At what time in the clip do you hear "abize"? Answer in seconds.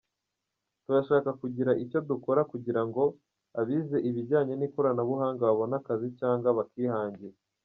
3.59-3.97